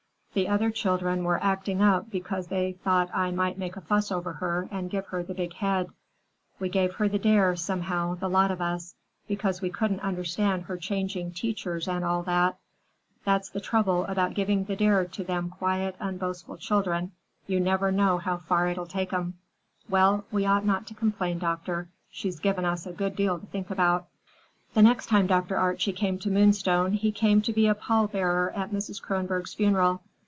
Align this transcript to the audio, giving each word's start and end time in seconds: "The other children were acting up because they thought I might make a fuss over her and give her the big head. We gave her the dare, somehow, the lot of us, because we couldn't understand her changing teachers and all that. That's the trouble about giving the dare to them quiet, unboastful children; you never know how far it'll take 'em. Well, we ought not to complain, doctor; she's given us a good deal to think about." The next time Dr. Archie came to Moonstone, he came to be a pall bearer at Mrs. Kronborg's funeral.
"The 0.33 0.47
other 0.47 0.71
children 0.71 1.25
were 1.25 1.43
acting 1.43 1.81
up 1.81 2.09
because 2.09 2.47
they 2.47 2.71
thought 2.71 3.13
I 3.13 3.31
might 3.31 3.57
make 3.57 3.75
a 3.75 3.81
fuss 3.81 4.13
over 4.13 4.31
her 4.31 4.69
and 4.71 4.89
give 4.89 5.07
her 5.07 5.21
the 5.23 5.33
big 5.33 5.51
head. 5.55 5.89
We 6.57 6.69
gave 6.69 6.93
her 6.95 7.09
the 7.09 7.19
dare, 7.19 7.57
somehow, 7.57 8.15
the 8.15 8.29
lot 8.29 8.49
of 8.49 8.61
us, 8.61 8.95
because 9.27 9.61
we 9.61 9.69
couldn't 9.69 9.99
understand 9.99 10.63
her 10.63 10.77
changing 10.77 11.33
teachers 11.33 11.85
and 11.85 12.05
all 12.05 12.23
that. 12.23 12.57
That's 13.25 13.49
the 13.49 13.59
trouble 13.59 14.05
about 14.05 14.33
giving 14.33 14.63
the 14.63 14.77
dare 14.77 15.03
to 15.03 15.21
them 15.21 15.49
quiet, 15.49 15.97
unboastful 15.99 16.55
children; 16.59 17.11
you 17.45 17.59
never 17.59 17.91
know 17.91 18.17
how 18.17 18.37
far 18.37 18.69
it'll 18.69 18.85
take 18.87 19.11
'em. 19.11 19.33
Well, 19.89 20.23
we 20.31 20.45
ought 20.45 20.63
not 20.63 20.87
to 20.87 20.93
complain, 20.93 21.39
doctor; 21.39 21.89
she's 22.09 22.39
given 22.39 22.63
us 22.63 22.85
a 22.87 22.93
good 22.93 23.17
deal 23.17 23.37
to 23.37 23.47
think 23.47 23.69
about." 23.69 24.07
The 24.75 24.81
next 24.81 25.07
time 25.07 25.27
Dr. 25.27 25.57
Archie 25.57 25.91
came 25.91 26.17
to 26.19 26.31
Moonstone, 26.31 26.93
he 26.93 27.11
came 27.11 27.41
to 27.41 27.51
be 27.51 27.67
a 27.67 27.75
pall 27.75 28.07
bearer 28.07 28.51
at 28.55 28.71
Mrs. 28.71 29.01
Kronborg's 29.01 29.53
funeral. 29.53 30.01